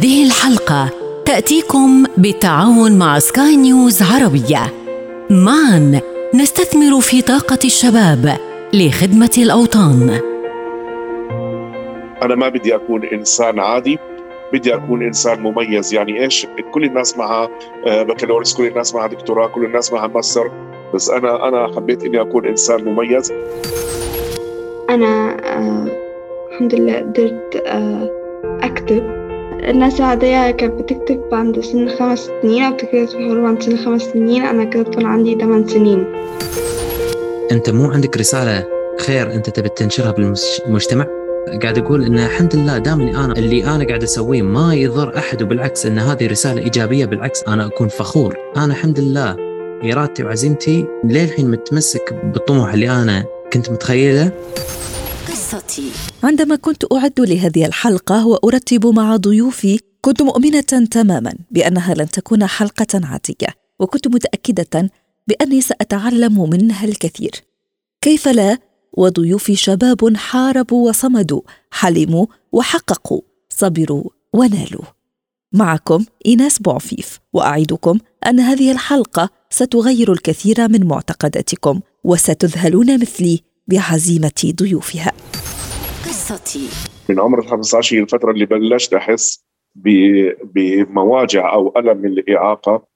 [0.00, 0.90] هذه الحلقة
[1.24, 4.72] تأتيكم بالتعاون مع سكاي نيوز عربية.
[5.30, 6.00] معا
[6.34, 8.36] نستثمر في طاقة الشباب
[8.72, 10.20] لخدمة الأوطان.
[12.22, 13.98] أنا ما بدي أكون إنسان عادي
[14.52, 15.94] بدي أكون إنسان مميز.
[15.94, 17.48] يعني إيش؟ كل الناس معها
[17.86, 20.50] آه، بكالوريوس كل الناس معها دكتوراه كل الناس معها ماستر.
[20.94, 23.32] بس أنا أنا حبيت إني أكون إنسان مميز.
[24.90, 25.88] أنا آه
[26.52, 28.10] الحمد لله قدرت آه
[28.62, 29.19] أكتب.
[29.68, 34.02] الناس العادية كانت بتكتب عند سن خمس سنين أو بتكتب في حروف عند سن خمس
[34.02, 34.42] سنين.
[34.42, 36.06] أنا كتبت وأنا عندي ثمان سنين.
[37.52, 38.66] أنت مو عندك رسالة
[39.00, 41.06] خير أنت تبي تنشرها بالمجتمع؟
[41.62, 45.42] قاعد أقول إن الحمد لله دام اني أنا اللي أنا قاعد أسويه ما يضر أحد
[45.42, 48.36] وبالعكس إن هذه رسالة إيجابية بالعكس أنا أكون فخور.
[48.56, 49.36] أنا الحمد لله
[49.92, 54.30] إرادتي وعزيمتي للحين متمسك بالطموح اللي أنا كنت متخيله.
[55.30, 55.90] قصتي.
[56.22, 62.86] عندما كنت أعد لهذه الحلقة وأرتب مع ضيوفي كنت مؤمنة تماما بأنها لن تكون حلقة
[62.94, 63.48] عادية
[63.80, 64.90] وكنت متأكدة
[65.28, 67.30] بأني سأتعلم منها الكثير.
[68.00, 68.58] كيف لا؟
[68.92, 74.84] وضيوفي شباب حاربوا وصمدوا حلموا وحققوا صبروا ونالوا.
[75.52, 85.12] معكم إيناس بوعفيف وأعدكم أن هذه الحلقة ستغير الكثير من معتقداتكم وستذهلون مثلي بعزيمة ضيوفها.
[86.04, 86.68] قصتي.
[87.08, 89.44] من عمر ال 15 هي الفترة اللي بلشت أحس
[90.54, 92.86] بمواجع أو ألم الإعاقة.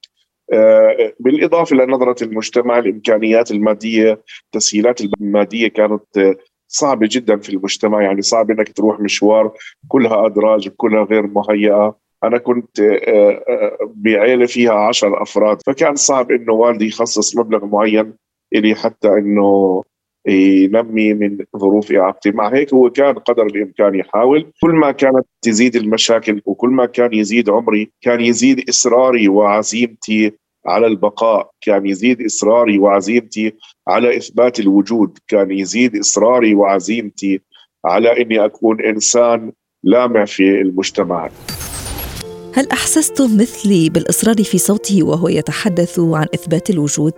[0.52, 6.36] آه، بالإضافة لنظره المجتمع الإمكانيات المادية التسهيلات المادية كانت
[6.68, 8.02] صعبة جدا في المجتمع.
[8.02, 9.52] يعني صعب إنك تروح مشوار
[9.88, 11.96] كلها أدراج كلها غير مهيئة.
[12.24, 15.58] أنا كنت آه، آه، بعيلة فيها عشر أفراد.
[15.66, 18.14] فكان صعب إنه والدي يخصص مبلغ معين
[18.54, 19.82] إلي حتى إنه
[20.26, 22.30] ينمي من ظروف إعاقتي.
[22.30, 24.52] مع هيك هو كان قدر الإمكان يحاول.
[24.62, 30.32] كل ما كانت تزيد المشاكل وكل ما كان يزيد عمري كان يزيد إصراري وعزيمتي
[30.66, 31.50] على البقاء.
[31.60, 33.52] كان يزيد إصراري وعزيمتي
[33.88, 35.18] على إثبات الوجود.
[35.28, 37.40] كان يزيد إصراري وعزيمتي
[37.84, 39.52] على إني أكون إنسان
[39.84, 41.30] لامع في المجتمع.
[42.54, 47.12] هل احسستم مثلي بالإصرار في صوته وهو يتحدث عن إثبات الوجود؟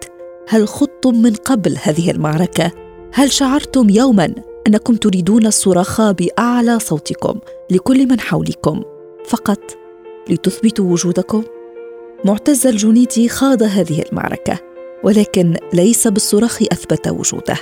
[0.48, 2.85] هل خضتم من قبل هذه المعركة؟
[3.16, 4.34] هل شعرتم يوما
[4.66, 7.38] أنكم تريدون الصراخ بأعلى صوتكم
[7.70, 8.82] لكل من حولكم
[9.26, 9.60] فقط
[10.30, 11.42] لتثبتوا وجودكم؟
[12.24, 14.58] معتز الجنيدي خاض هذه المعركة
[15.04, 17.56] ولكن ليس بالصراخ أثبت وجوده.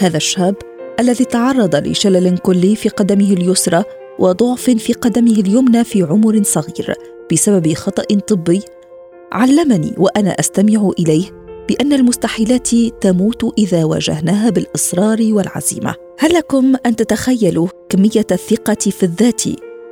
[0.00, 0.54] هذا الشاب
[1.00, 3.84] الذي تعرض لشلل كلي في قدمه اليسرى
[4.18, 6.94] وضعف في قدمه اليمنى في عمر صغير
[7.32, 8.62] بسبب خطأ طبي
[9.32, 11.39] علمني وأنا أستمع إليه.
[11.70, 12.68] بأن المستحيلات
[13.00, 15.94] تموت إذا واجهناها بالإصرار والعزيمة.
[16.18, 19.42] هل لكم أن تتخيلوا كمية الثقة في الذات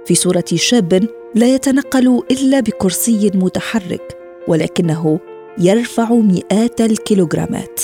[0.06, 4.18] في صورة شاب لا يتنقل إلا بكرسي متحرك
[4.48, 5.20] ولكنه
[5.58, 7.80] يرفع مئات الكيلوغرامات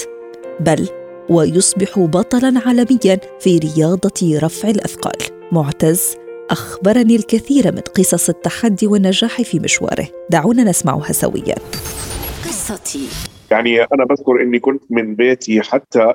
[0.61, 0.89] بل
[1.31, 5.19] ويصبح بطلا عالميا في رياضة رفع الأثقال.
[5.53, 6.17] معتز
[6.51, 10.09] أخبرني الكثير من قصص التحدي والنجاح في مشواره.
[10.31, 11.55] دعونا نسمعها سويا.
[12.45, 13.09] قصتي.
[13.51, 16.15] يعني أنا بذكر إني كنت من بيتي حتى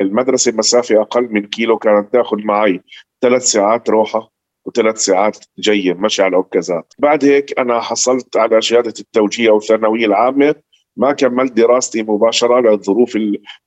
[0.00, 2.80] المدرسة مسافة أقل من كيلو كانت تأخذ معي
[3.22, 4.30] ثلاث ساعات روحة
[4.66, 10.06] وثلاث ساعات جاية مشي على العكازات بعد هيك أنا حصلت على شهادة التوجية أو الثانويه
[10.06, 10.54] العامة
[10.96, 13.18] ما كملت دراستي مباشرة للظروف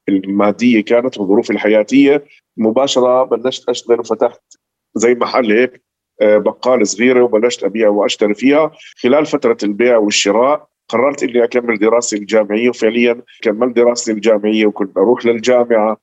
[0.10, 2.26] المادية كانت والظروف الحياتية.
[2.58, 4.42] مباشرة بلشت أشتغل وفتحت
[4.96, 5.84] زي محل هيك
[6.22, 8.72] آه، بقال صغيرة وبلشت أبيع وأشتري فيها.
[9.04, 15.26] خلال فترة البيع والشراء قررت إني أكمل دراستي الجامعية وفعليا كملت دراستي الجامعية وكنت أروح
[15.26, 15.98] للجامعة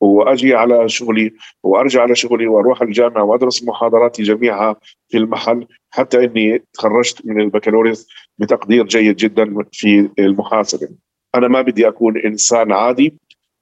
[0.00, 4.76] وأجي على شغلي وأرجع على شغلي وأروح الجامعة وأدرس محاضراتي جميعها
[5.08, 10.88] في المحل حتى إني تخرجت من البكالوريوس بتقدير جيد جدا في المحاسبة.
[11.34, 13.14] أنا ما بدي أكون إنسان عادي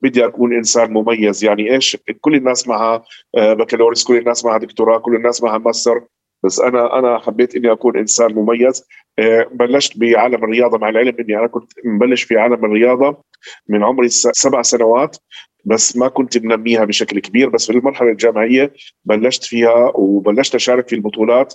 [0.03, 1.45] بدي أكون إنسان مميز.
[1.45, 3.05] يعني إيش؟ كل الناس معها
[3.37, 6.03] آه، بكالوريوس كل الناس معها دكتوراه كل الناس معها ماستر.
[6.45, 8.85] بس أنا أنا حبيت إني أكون إنسان مميز.
[9.19, 13.25] آه، بلشت بعالم الرياضة مع العلم إني أنا كنت مبلش في عالم الرياضة
[13.69, 15.17] من عمري سبع سنوات
[15.65, 17.49] بس ما كنت منميها بشكل كبير.
[17.49, 18.73] بس في المرحلة الجامعية
[19.05, 21.55] بلشت فيها وبلشت أشارك في البطولات.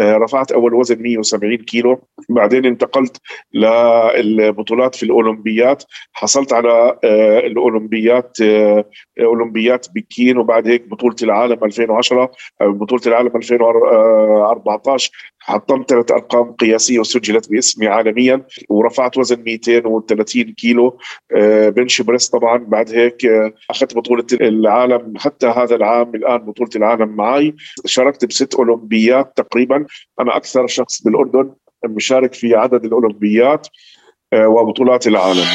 [0.00, 2.00] رفعت أول وزن 170 كيلو.
[2.28, 3.16] بعدين انتقلت
[3.54, 5.84] للبطولات في الأولمبيات.
[6.12, 8.84] حصلت على آه، الأولمبيات آه،
[9.20, 12.30] أولمبيات بكين وبعد هيك بطولة العالم 2010
[12.60, 20.98] بطولة العالم 2014 حطمت ثلاث أرقام قياسية وسجلت باسمي عالميا ورفعت وزن 230 كيلو.
[21.68, 23.26] بنش بريس طبعا بعد هيك
[23.70, 25.14] أخذت بطولة العالم.
[25.18, 27.54] حتى هذا العام الآن بطولة العالم معي
[27.86, 29.81] شاركت بست أولمبيات تقريبا.
[29.81, 29.85] عامة
[30.19, 31.53] أنا أكثر شخص بالأردن
[31.85, 33.67] مشارك في عدد الأولمبيات
[34.33, 35.47] آه، وبطولات العالم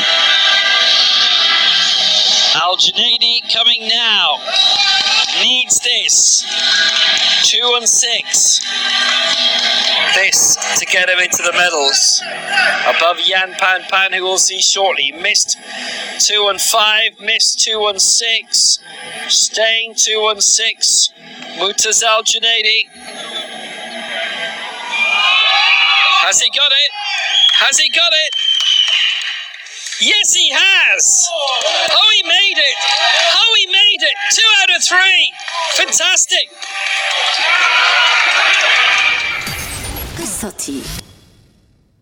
[2.55, 2.77] Al
[3.51, 4.39] coming now.
[5.43, 6.45] Needs this.
[7.45, 8.61] Two and six.
[10.15, 12.23] This to get him into the medals.
[12.87, 15.13] Above Yan Pan Pan, who we'll see shortly.
[15.13, 15.57] Missed
[16.19, 18.79] two and five, missed two and six.
[19.29, 21.09] Staying two and six.
[21.59, 22.23] Mutaz Al
[26.28, 26.92] Has he got it?
[27.64, 28.32] Has he got it?
[30.12, 31.26] Yes, he has.
[32.00, 32.76] Oh, he made it.
[33.42, 34.16] Oh, he made it.
[34.36, 35.24] Two out of three.
[35.80, 36.46] Fantastic.
[40.20, 40.82] قصتي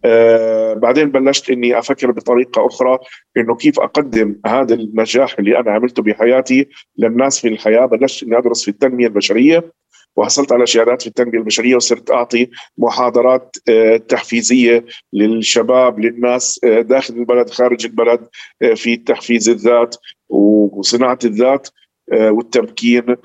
[0.06, 3.00] آه بعدين بلشت إني أفكر بطريقة أخرى
[3.38, 8.64] إنه كيف أقدم هذا النجاح اللي أنا عملته بحياتي للناس في الحياة بلشت إني أدرس
[8.64, 9.72] في التنمية البشرية
[10.16, 17.14] وحصلت على شهادات في التنمية البشرية وصرت أعطي محاضرات آه، تحفيزية للشباب للناس آه، داخل
[17.14, 18.28] البلد خارج البلد
[18.62, 19.96] آه، في تحفيز الذات
[20.30, 21.70] وصناعة الذات
[22.12, 23.16] والتمكين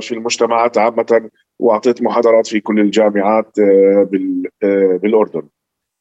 [0.00, 3.52] في المجتمعات عامة وأعطيت محاضرات في كل الجامعات
[5.02, 5.42] بالأردن.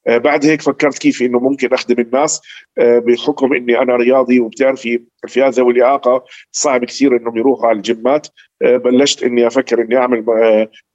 [0.07, 2.41] بعد هيك فكرت كيف إنه ممكن أخدم الناس
[2.77, 8.27] آه، بحكم إني أنا رياضي وبتعرفي الفئات ذوي الاعاقه صعب كثير إنهم يروحوا على الجيمات.
[8.61, 10.25] آه، بلشت إني أفكر إني أعمل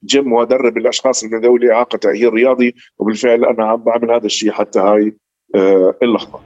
[0.05, 4.79] جيم وأدرب الأشخاص اللي ذوي الإعاقة تاهيل رياضي وبالفعل أنا عم بعمل هذا الشيء حتى
[4.79, 5.13] هاي
[6.03, 6.39] اللحظة.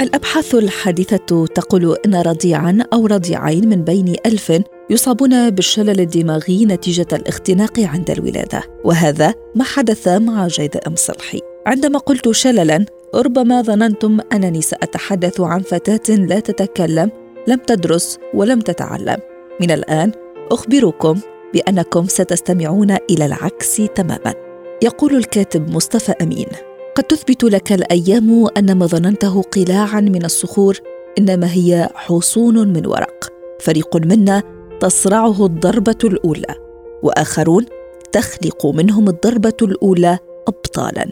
[0.00, 4.52] الأبحاث الحديثة تقول أن رضيعا أو رضيعين من بين ألف
[4.90, 11.40] يصابون بالشلل الدماغي نتيجة الاختناق عند الولادة وهذا ما حدث مع جيد أم صلحي.
[11.66, 17.10] عندما قلت شللا ربما ظننتم أنني سأتحدث عن فتاة لا تتكلم
[17.48, 19.16] لم تدرس ولم تتعلم.
[19.60, 20.12] من الآن
[20.50, 21.20] أخبركم
[21.54, 24.34] بأنكم ستستمعون إلى العكس تماما.
[24.82, 26.48] يقول الكاتب مصطفى أمين.
[26.94, 30.78] قد تثبت لك الأيام أن ما ظننته قلاعا من الصخور
[31.18, 33.32] إنما هي حصون من ورق.
[33.60, 34.42] فريق منا
[34.80, 36.54] تصرعه الضربة الأولى
[37.02, 37.66] وآخرون
[38.12, 40.18] تخلق منهم الضربة الأولى
[40.48, 41.10] ابطالا.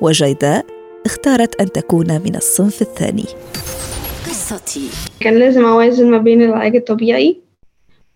[0.00, 0.66] وجيداء
[1.06, 3.24] اختارت أن تكون من الصنف الثاني.
[4.26, 4.88] قصتي.
[5.20, 7.40] كان لازم أوازن ما بين العلاج الطبيعي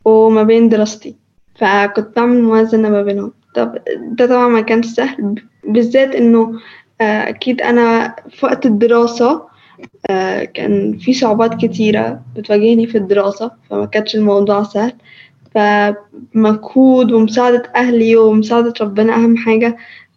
[0.04, 1.16] وما بين دراستي
[1.54, 3.32] فكنت بعمل موازنة ما بينهم.
[3.54, 5.34] طب ده طبعا ما كانش سهل
[5.64, 6.52] بالذات إنه
[7.00, 9.42] آه، أكيد أنا في وقت الدراسة
[10.54, 14.92] كان في صعوبات كتيرة بتواجهني في الدراسة فما كانش الموضوع سهل.
[15.54, 19.76] فمجهود ومساعدة أهلي ومساعدة ربنا أهم حاجة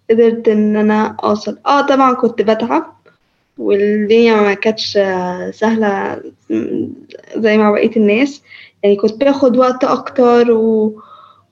[0.10, 1.58] قدرت إن أنا أوصل.
[1.66, 2.96] آه طبعا كنت بتعب
[3.58, 4.94] والدنيا ما كانتش
[5.52, 6.22] سهلة
[7.38, 8.42] زي مع بقية الناس.
[8.84, 11.02] يعني كنت باخد وقت أكتر و...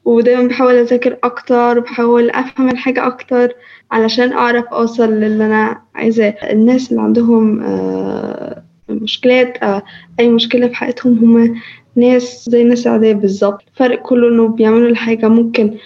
[0.07, 3.53] ودايما بحاول أذاكر أكتر وبحاول أفهم الحاجة أكتر
[3.91, 6.35] علشان أعرف أوصل للي أنا عايزاه.
[6.51, 9.83] الناس اللي عندهم آه، مشكلات آه،
[10.19, 11.55] أي مشكلة في حياتهم هما
[11.95, 13.61] ناس زي الناس العادية بالظبط.
[13.67, 15.77] الفرق كله إنه بيعملوا الحاجة ممكن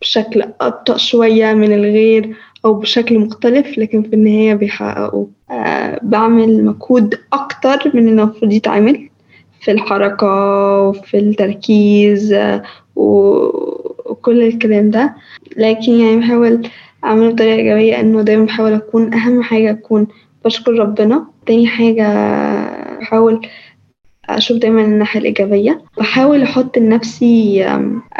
[0.00, 7.14] بشكل أبطأ شوية من الغير أو بشكل مختلف لكن في النهاية بيحققوا أه بعمل مجهود
[7.32, 9.08] أكتر من المفروض يتعمل
[9.60, 10.26] في الحركة
[10.80, 12.62] وفي التركيز آه،
[12.96, 15.14] وكل الكلام ده.
[15.56, 16.68] لكن يعني بحاول
[17.04, 20.06] أعمله بطريقة إيجابية إنه دايما بحاول أكون أهم حاجة أكون
[20.44, 21.26] بشكر ربنا.
[21.46, 22.06] تاني حاجة
[22.98, 23.46] بحاول
[24.28, 25.80] أشوف دايما الناحية الإيجابية.
[25.98, 27.66] بحاول أحط لنفسي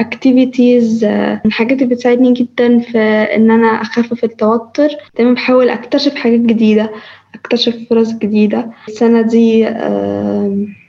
[0.01, 2.99] activities من الحاجات اللي بتساعدني جدا في
[3.37, 4.89] إن أنا أخفف التوتر.
[5.17, 6.91] دايما بحاول أكتشف حاجات جديدة
[7.35, 8.71] أكتشف فرص جديدة.
[8.89, 9.67] السنة دي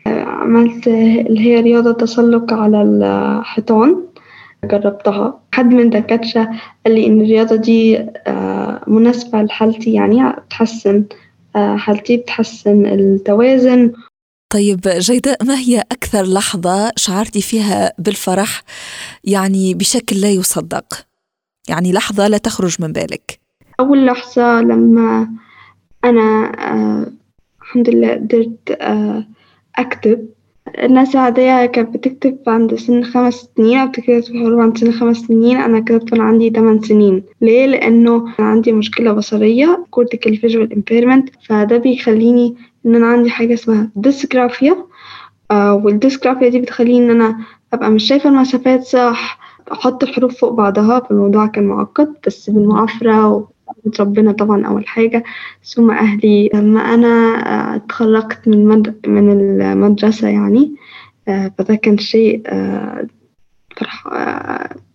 [0.08, 4.04] عملت اللي هي رياضة تسلق على الحيطان.
[4.66, 5.40] جربتها.
[5.52, 6.50] حد من دكاترة
[6.86, 7.98] قال لي إن الرياضة دي
[8.28, 11.04] آه، مناسبة لحالتي يعني بتحسن
[11.56, 13.92] آه، حالتي بتحسن التوازن.
[14.54, 18.62] طيب جيداء ما هي أكثر لحظة شعرتي فيها بالفرح؟
[19.24, 20.86] يعني بشكل لا يصدق.
[21.70, 23.40] يعني لحظة لا تخرج من بالك.
[23.80, 25.30] أول لحظة لما
[26.06, 27.08] أنا آه
[27.62, 29.26] الحمد لله قدرت آه
[29.78, 30.28] أكتب.
[30.84, 35.58] الناس العادية كانت بتكتب عند سن خمس سنين أو بتكتب حروف عند سن خمس سنين.
[35.58, 37.24] أنا كتبت وأنا عندي تمن سنين.
[37.42, 42.56] ليه؟ لأنه عندي مشكلة بصرية cortical visual impairment فده بيخليني
[42.86, 44.78] إن أنا عندي حاجة اسمها ديسجرافيا
[45.52, 47.38] آه والديسجرافيا دي بتخليني إن أنا
[47.74, 49.40] أبقى مش شايفة المسافات صح
[49.72, 51.00] أحط الحروف فوق بعضها.
[51.00, 53.48] فالموضوع كان معقد بس بالمعافرة
[54.00, 55.24] ربنا طبعا أول حاجة.
[55.64, 59.08] ثم أهلي لما أنا آه، اتخرجت من مد...
[59.08, 60.76] من المدرسة يعني
[61.28, 63.08] آه، فده كان شيء آه،
[63.78, 64.08] فرح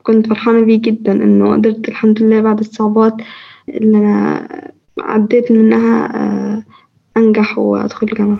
[0.02, 3.14] كنت فرحانة بيه جدا إنه قدرت الحمد لله بعد الصعوبات
[3.68, 4.48] اللي أنا
[5.00, 6.64] عديت منها
[7.16, 8.38] أنجح وأدخل الجامعة.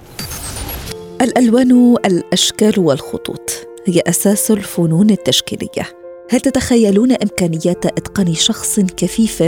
[1.22, 6.00] الألوان الأشكال والخطوط هي أساس الفنون التشكيلية.
[6.30, 9.42] هل تتخيلون إمكانيات إتقان شخص كفيف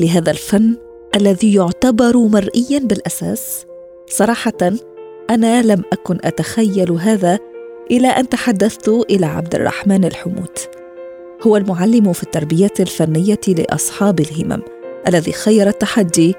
[0.00, 0.76] لهذا الفن
[1.16, 3.66] الذي يعتبر مرئيا بالأساس؟
[4.10, 4.72] صراحة
[5.30, 7.38] أنا لم أكن أتخيل هذا
[7.90, 10.58] إلى أن تحدثت إلى عبد الرحمن الحمود.
[11.42, 14.62] هو المعلم في التربية الفنية لأصحاب الهمم
[15.08, 16.34] الذي خير التحدي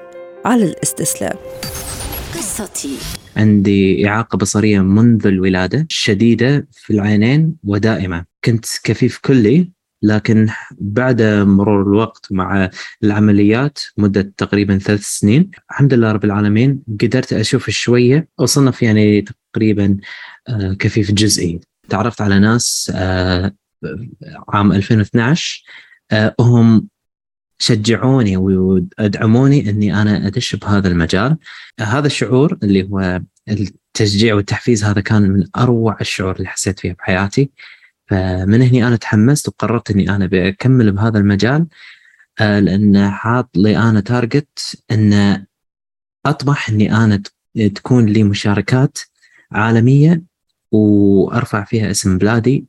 [0.45, 1.35] على الاستسلام.
[2.35, 2.97] قصتي.
[3.37, 8.25] عندي إعاقة بصرية منذ الولادة شديدة في العينين ودائمة.
[8.45, 9.74] كنت كفيف كلي
[10.05, 12.69] لكن بعد مرور الوقت مع
[13.03, 19.97] العمليات مدة تقريبا ثلاث سنين الحمد لله رب العالمين قدرت أشوف شوية أصنف يعني تقريبا
[20.47, 21.59] آه، كفيف جزئي.
[21.89, 23.55] تعرفت على ناس آه،
[24.49, 25.63] عام 2012
[26.11, 26.87] آه، هم
[27.59, 31.37] شجعوني وأدعموني إني أنا أدش بهذا المجال.
[31.79, 37.49] هذا الشعور اللي هو التشجيع والتحفيز هذا كان من أروع الشعور اللي حسيت فيها بحياتي.
[38.07, 41.67] فمن هني أنا تحمست وقررت إني أنا بكمل بهذا المجال
[42.39, 45.45] آه، لأن حاط لي أنا تارجت إن
[46.25, 47.21] أطمح إني أنا
[47.75, 48.97] تكون لي مشاركات
[49.51, 50.23] عالمية
[50.71, 52.65] وأرفع فيها اسم بلادي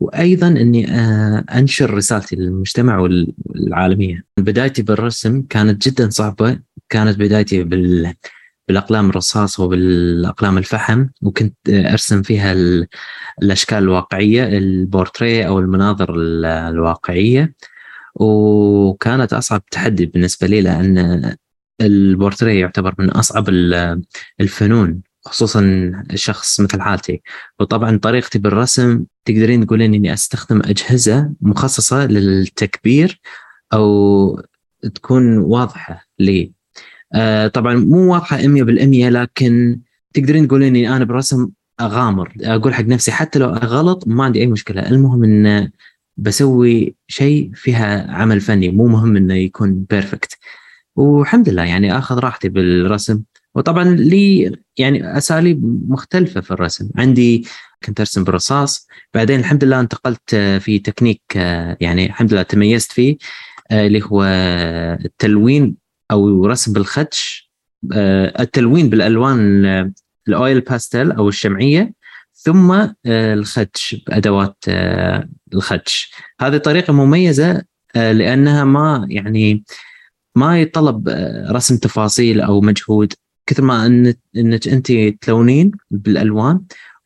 [0.00, 4.24] وأيضا إني آه، أنشر رسالتي للمجتمع والعالمية.
[4.36, 8.14] بدايتي بالرسم كانت جدا صعبة، كانت بدايتي بال
[8.70, 12.54] بالأقلام الرصاص وبالأقلام الفحم وكنت أرسم فيها
[13.42, 16.14] الأشكال الواقعية البورتريه أو المناظر
[16.68, 17.54] الواقعية.
[18.14, 21.36] وكانت أصعب تحدي بالنسبة لي لأن
[21.80, 23.48] البورتريه يعتبر من أصعب
[24.40, 27.22] الفنون خصوصا شخص مثل حالتي.
[27.60, 33.20] وطبعا طريقتي بالرسم تقدرين تقولين إني أستخدم أجهزة مخصصة للتكبير
[33.72, 34.42] أو
[34.94, 36.59] تكون واضحة لي.
[37.14, 38.40] آه طبعا مو واضحة 100%
[39.08, 39.80] لكن
[40.14, 41.48] تقدرين تقولين إني أنا بالرسم
[41.80, 44.88] أغامر أقول حق نفسي حتى لو غلط ما عندي أي مشكلة.
[44.90, 45.70] المهم إن
[46.16, 50.38] بسوي شيء فيها عمل فني مو مهم إنه يكون perfect
[50.96, 53.22] والحمد لله يعني آخذ راحتي بالرسم.
[53.54, 56.88] وطبعا لي يعني أساليب مختلفة في الرسم.
[56.96, 57.46] عندي
[57.84, 61.22] كنت أرسم بالرصاص بعدين الحمد لله انتقلت في تكنيك
[61.80, 63.16] يعني الحمد لله تميزت فيه
[63.72, 64.24] اللي هو
[65.04, 65.79] التلوين.
[66.10, 67.50] أو رسم بالخدش
[68.40, 69.64] التلوين بالألوان
[70.28, 71.92] ال oil pastel أو الشمعية
[72.34, 74.56] ثم الخدش بادوات
[75.54, 76.12] الخدش.
[76.40, 77.62] هذه طريقة مميزة
[77.94, 79.64] لأنها ما يعني
[80.36, 81.08] ما يتطلب
[81.50, 83.12] رسم تفاصيل أو مجهود.
[83.46, 83.86] كثر ما
[84.36, 86.60] إنك أنت تلونين بالألوان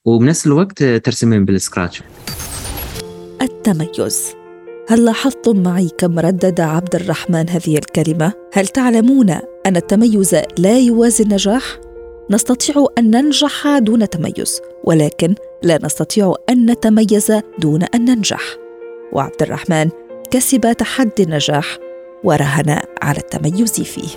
[0.04, 2.02] وبنفس الوقت ترسمين بالسكراتش.
[3.42, 4.43] التميز.
[4.88, 9.30] هل لاحظتم معي كم ردد عبد الرحمن هذه الكلمة؟ هل تعلمون
[9.66, 11.62] أن التميز لا يوازي النجاح؟
[12.30, 18.42] نستطيع أن ننجح دون تميز ولكن لا نستطيع أن نتميز دون أن ننجح.
[19.12, 19.90] وعبد الرحمن
[20.30, 21.78] كسب تحدي النجاح
[22.24, 24.08] ورهن على التميز فيه.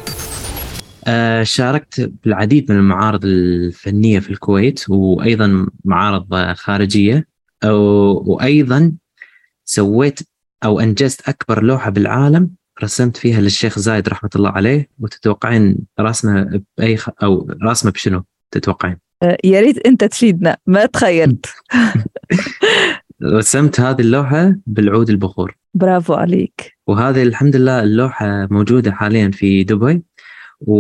[1.07, 7.27] آه، شاركت بالعديد من المعارض الفنية في الكويت وأيضا معارض خارجية
[7.63, 8.93] وأيضا
[9.65, 10.19] سويت
[10.63, 12.49] أو أنجزت أكبر لوحة بالعالم
[12.83, 17.09] رسمت فيها للشيخ زايد رحمة الله عليه وتتوقعين رسمة بأي خ...
[17.23, 21.45] أو رسمة بشنو تتوقعين؟ آه، يا ريت أنت تفيدنا ما تخيلت.
[23.23, 25.57] رسمت هذه اللوحة بالعود البخور.
[25.73, 26.77] برافو عليك.
[26.87, 30.03] وهذه الحمد لله اللوحة موجودة حاليا في دبي
[30.61, 30.77] و...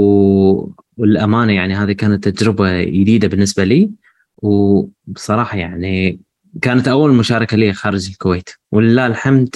[0.97, 3.91] والأمانة يعني هذه كانت تجربة جديدة بالنسبة لي
[4.37, 6.19] وبصراحة يعني
[6.61, 9.55] كانت أول مشاركة لي خارج الكويت ولله الحمد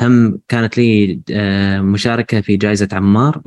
[0.00, 3.42] هم كانت لي آه، مشاركة في جائزة عمار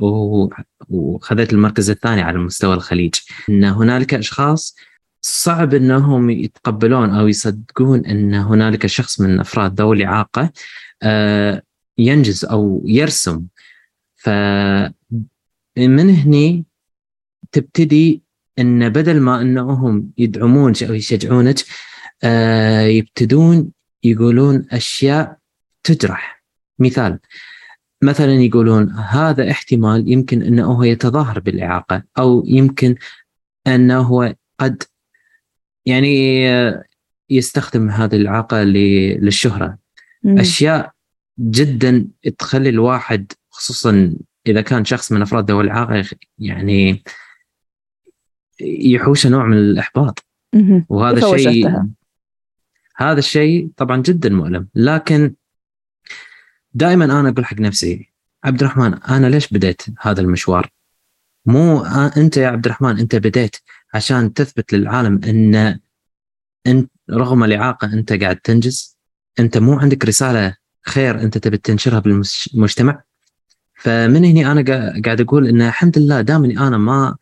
[0.88, 3.14] وخذت المركز الثاني على مستوى الخليج.
[3.48, 4.76] إن هنالك أشخاص
[5.20, 10.50] صعب إنهم يتقبلون أو يصدقون إن هنالك شخص من أفراد ذوي الإعاقة
[11.02, 11.62] آه،
[11.98, 13.46] ينجز أو يرسم.
[14.16, 14.28] ف
[15.78, 16.64] من هني
[17.52, 18.22] تبتدي
[18.58, 21.56] إن بدل ما إنهم يدعمونك أو يشجعونك
[22.88, 23.72] يبتدون
[24.04, 25.38] يقولون أشياء
[25.82, 26.42] تجرح.
[26.78, 27.18] مثال
[28.02, 32.94] مثلا يقولون هذا احتمال يمكن أنه هو يتظاهر بالإعاقة أو يمكن
[33.66, 34.82] أنه هو قد
[35.86, 36.46] يعني
[37.30, 39.78] يستخدم هذه الإعاقة للشهرة.
[40.22, 40.38] مم.
[40.38, 40.92] أشياء
[41.40, 42.08] جدا
[42.38, 46.04] تخلي الواحد خصوصا إذا كان شخص من أفراد ذوي الإعاقة
[46.38, 47.02] يعني
[48.60, 50.26] يحوش نوع من الإحباط.
[50.88, 51.82] وهذا الشيء
[52.96, 55.34] هذا الشيء طبعا جدا مؤلم لكن
[56.74, 58.12] دائما أنا أقول حق نفسي
[58.44, 60.70] عبد الرحمن أنا ليش بديت هذا المشوار؟
[61.46, 61.84] مو
[62.16, 63.56] أنت يا عبد الرحمن أنت بديت
[63.94, 65.78] عشان تثبت للعالم إن
[66.66, 68.96] انت رغم الإعاقة أنت قاعد تنجز
[69.38, 73.02] أنت مو عندك رسالة خير أنت تبي تنشرها بالمجتمع
[73.74, 74.64] فمن هنا أنا
[75.04, 77.16] قاعد أقول إن الحمد لله دام أنا ما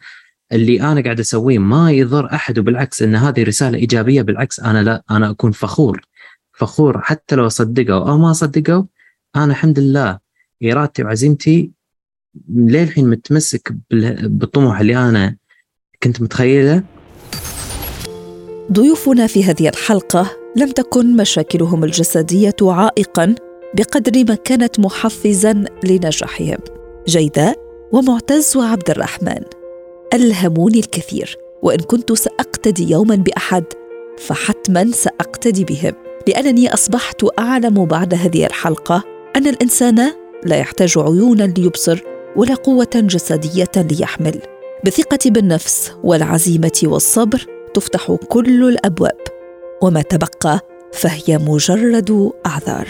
[0.52, 5.02] اللي أنا قاعد أسويه ما يضر أحد وبالعكس إن هذه رسالة إيجابية بالعكس أنا لا
[5.10, 6.00] أنا أكون فخور
[6.52, 8.84] فخور حتى لو صدقوا أو ما صدقوا.
[9.36, 10.18] أنا الحمد لله
[10.64, 11.70] ارادتي وعزيمتي
[12.54, 13.72] للحين متمسك
[14.22, 15.36] بالطموح اللي أنا
[16.02, 16.82] كنت متخيله.
[18.72, 23.34] ضيوفنا في هذه الحلقة لم تكن مشاكلهم الجسدية عائقا
[23.74, 26.58] بقدر ما كانت محفزا لنجاحهم.
[27.08, 27.56] جيداء
[27.92, 29.63] ومعتز وعبد الرحمن.
[30.14, 33.64] ألهموني الكثير وإن كنت سأقتدي يوما بأحد
[34.18, 35.92] فحتما سأقتدي بهم.
[36.28, 39.04] لأنني أصبحت أعلم بعد هذه الحلقة
[39.36, 40.12] أن الإنسان
[40.44, 42.00] لا يحتاج عيونا ليبصر
[42.36, 44.40] ولا قوة جسدية ليحمل.
[44.84, 49.20] بالثقه بالنفس والعزيمة والصبر تفتح كل الأبواب
[49.82, 50.60] وما تبقى
[50.92, 52.88] فهي مجرد أعذار.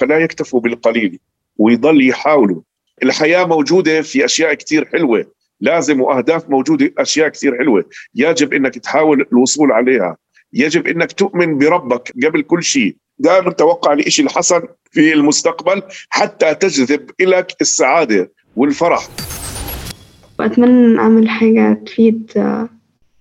[0.00, 1.18] فلا يكتفوا بالقليل
[1.58, 2.60] ويضل يحاولوا.
[3.02, 5.41] الحياة موجودة في أشياء كثير حلوة.
[5.62, 7.84] لازم وأهداف موجودة أشياء كثير حلوة.
[8.14, 10.16] يجب إنك تحاول الوصول عليها.
[10.52, 12.96] يجب إنك تؤمن بربك قبل كل شيء.
[13.18, 19.08] دائما توقع لشيء الحسن في المستقبل حتى تجذب لك السعادة والفرح.
[20.38, 22.32] وأتمنى أعمل حاجة تفيد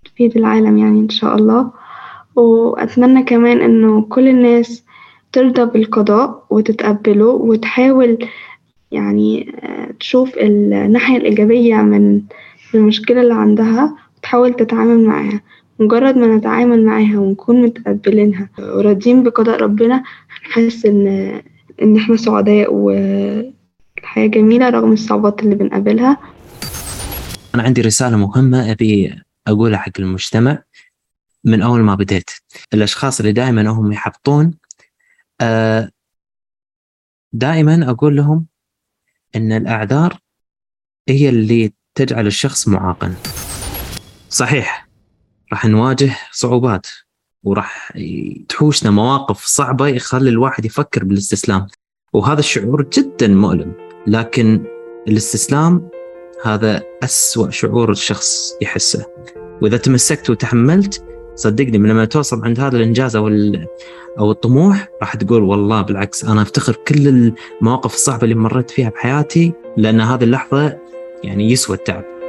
[0.06, 1.72] تفيد العالم يعني إن شاء الله.
[2.36, 4.84] وأتمنى كمان إنه كل الناس
[5.32, 8.18] ترضى بالقضاء وتتقبله وتحاول
[8.92, 9.56] يعني
[10.00, 12.22] تشوف الناحية الإيجابية من
[12.76, 15.42] المشكلة اللي عندها وتحاول تتعامل معاها.
[15.80, 20.04] مجرد ما نتعامل معاها ونكون متقبلينها وراضيين بقضاء ربنا
[20.46, 21.08] هنحس إن
[21.82, 26.18] إن إحنا سعداء والحياة جميلة رغم الصعوبات اللي بنقابلها.
[27.56, 29.16] أنا عندي رسالة مهمة أبي
[29.48, 30.64] أقولها حق المجتمع
[31.44, 32.30] من أول ما بديت
[32.74, 34.54] الأشخاص اللي دائما هم يحبطون
[37.34, 38.46] دائما أقول لهم
[39.36, 40.18] إن الأعذار
[41.10, 43.14] هي اللي تجعل الشخص معاقا
[44.30, 44.88] صحيح
[45.52, 46.88] راح نواجه صعوبات
[47.44, 47.94] وراح
[48.50, 51.68] تحوشنا مواقف صعبة يخلي الواحد يفكر بالاستسلام.
[52.14, 53.74] وهذا الشعور جدا مؤلم
[54.08, 54.66] لكن
[55.08, 55.90] الاستسلام
[56.46, 59.06] هذا أسوأ شعور الشخص يحسه.
[59.62, 63.28] وإذا تمسكت وتحملت صدقني من لما توصل عند هذا الإنجاز أو
[64.20, 69.54] أو الطموح راح تقول والله بالعكس أنا أفتخر كل المواقف الصعبة اللي مريت فيها بحياتي
[69.78, 70.78] لأن هذه اللحظة
[71.24, 72.21] يعني يسوى التعب.